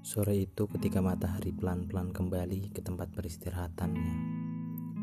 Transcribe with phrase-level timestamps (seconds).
[0.00, 4.16] Sore itu ketika matahari pelan-pelan kembali ke tempat peristirahatannya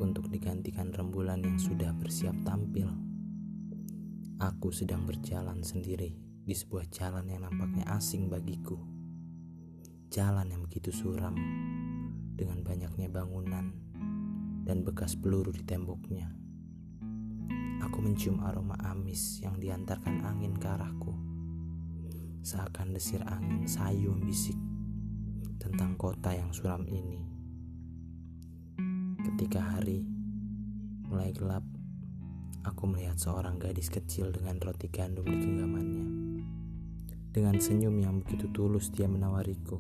[0.02, 2.90] untuk digantikan rembulan yang sudah bersiap tampil.
[4.42, 8.82] Aku sedang berjalan sendiri di sebuah jalan yang nampaknya asing bagiku.
[10.10, 11.38] Jalan yang begitu suram
[12.34, 13.70] dengan banyaknya bangunan
[14.66, 16.34] dan bekas peluru di temboknya.
[17.86, 21.14] Aku mencium aroma amis yang diantarkan angin ke arahku.
[22.42, 24.58] Seakan desir angin sayu membisik
[25.58, 27.22] tentang kota yang suram ini.
[29.26, 30.06] Ketika hari
[31.10, 31.66] mulai gelap,
[32.64, 36.08] aku melihat seorang gadis kecil dengan roti gandum di genggamannya.
[37.34, 39.78] Dengan senyum yang begitu tulus dia menawariku.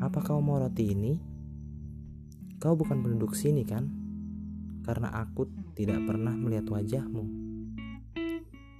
[0.00, 1.12] Apa kau mau roti ini?
[2.60, 3.88] Kau bukan penduduk sini kan?
[4.84, 7.24] Karena aku tidak pernah melihat wajahmu.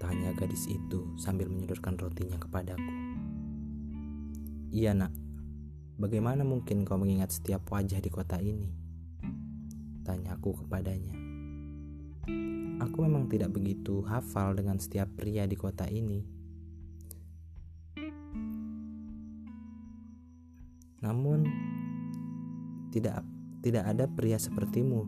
[0.00, 2.92] Tanya gadis itu sambil menyodorkan rotinya kepadaku.
[4.74, 5.14] Iya nak,
[5.96, 8.70] bagaimana mungkin kau mengingat setiap wajah di kota ini?
[10.04, 11.14] Tanyaku kepadanya.
[12.84, 16.26] Aku memang tidak begitu hafal dengan setiap pria di kota ini.
[21.04, 21.46] Namun
[22.90, 23.22] tidak
[23.64, 25.06] tidak ada pria sepertimu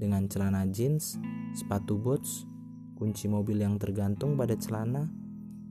[0.00, 1.20] dengan celana jeans,
[1.52, 2.48] sepatu boots,
[2.96, 5.08] kunci mobil yang tergantung pada celana,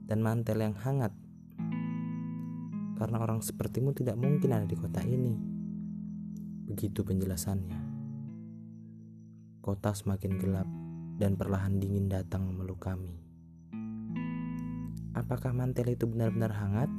[0.06, 1.10] dan mantel yang hangat
[3.00, 5.40] karena orang sepertimu tidak mungkin ada di kota ini.
[6.68, 7.80] Begitu penjelasannya.
[9.64, 10.68] Kota semakin gelap
[11.16, 13.16] dan perlahan dingin datang memeluk kami.
[15.16, 16.92] Apakah mantel itu benar-benar hangat?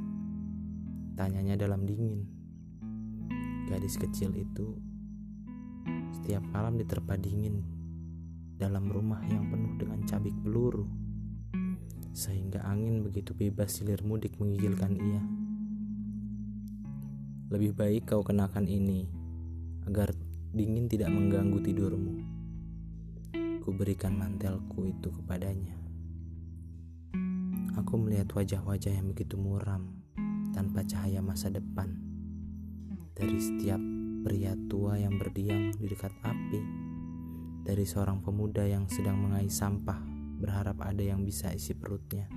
[1.21, 2.25] Tanyanya dalam dingin.
[3.69, 4.73] Gadis kecil itu
[6.17, 7.61] setiap malam diterpa dingin
[8.57, 10.89] dalam rumah yang penuh dengan cabik peluru
[12.11, 15.40] sehingga angin begitu bebas silir mudik menggigilkan ia.
[17.51, 19.11] Lebih baik kau kenakan ini
[19.83, 20.15] agar
[20.55, 22.15] dingin tidak mengganggu tidurmu.
[23.59, 25.75] Ku berikan mantelku itu kepadanya.
[27.75, 29.99] Aku melihat wajah-wajah yang begitu muram
[30.55, 31.91] tanpa cahaya masa depan.
[33.19, 33.83] Dari setiap
[34.23, 36.63] pria tua yang berdiam di dekat api,
[37.67, 39.99] dari seorang pemuda yang sedang mengais sampah
[40.39, 42.31] berharap ada yang bisa isi perutnya.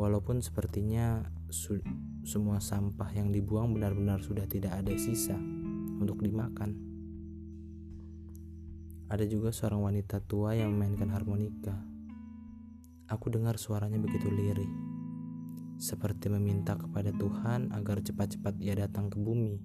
[0.00, 5.34] Walaupun sepertinya semua sampah yang dibuang benar-benar sudah tidak ada sisa
[5.98, 6.78] untuk dimakan.
[9.10, 11.74] Ada juga seorang wanita tua yang memainkan harmonika.
[13.10, 14.70] Aku dengar suaranya begitu lirih,
[15.82, 19.58] seperti meminta kepada Tuhan agar cepat-cepat ia datang ke bumi,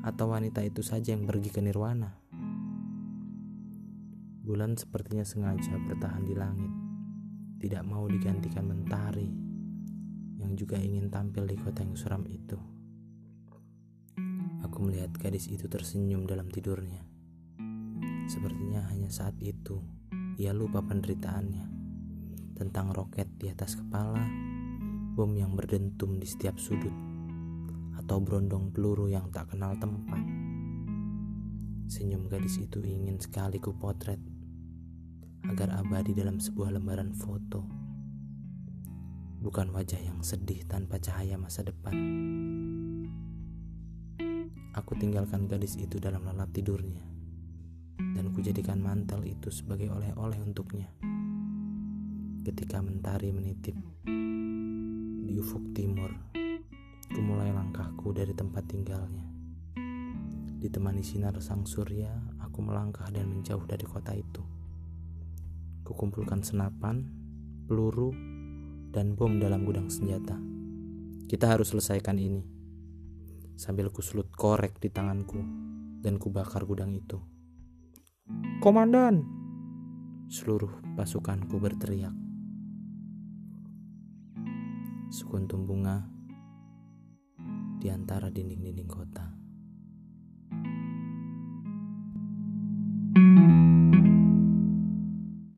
[0.00, 2.16] atau wanita itu saja yang pergi ke nirwana.
[4.40, 6.72] Bulan sepertinya sengaja bertahan di langit,
[7.60, 9.49] tidak mau digantikan mentari
[10.40, 12.56] yang juga ingin tampil di kota yang suram itu.
[14.64, 17.04] Aku melihat gadis itu tersenyum dalam tidurnya.
[18.24, 19.84] Sepertinya hanya saat itu
[20.40, 21.64] ia lupa penderitaannya
[22.56, 24.24] tentang roket di atas kepala,
[25.16, 26.92] bom yang berdentum di setiap sudut,
[27.96, 30.20] atau berondong peluru yang tak kenal tempat.
[31.88, 34.20] Senyum gadis itu ingin sekali ku potret
[35.48, 37.79] agar abadi dalam sebuah lembaran foto
[39.40, 41.96] bukan wajah yang sedih tanpa cahaya masa depan.
[44.76, 47.00] Aku tinggalkan gadis itu dalam lelap tidurnya,
[47.96, 50.92] dan kujadikan mantel itu sebagai oleh-oleh untuknya.
[52.44, 53.74] Ketika mentari menitip
[55.24, 56.12] di ufuk timur,
[57.08, 59.24] kumulai langkahku dari tempat tinggalnya.
[60.60, 62.12] Ditemani sinar sang surya,
[62.44, 64.44] aku melangkah dan menjauh dari kota itu.
[65.88, 67.08] Kukumpulkan senapan,
[67.64, 68.29] peluru,
[68.90, 70.34] dan bom dalam gudang senjata.
[71.30, 72.42] Kita harus selesaikan ini.
[73.54, 75.38] Sambil kusulut korek di tanganku
[76.02, 77.22] dan kubakar gudang itu.
[78.58, 79.22] Komandan!
[80.30, 82.14] Seluruh pasukanku berteriak.
[85.10, 86.06] Sekuntum bunga
[87.82, 89.39] di antara dinding-dinding kota.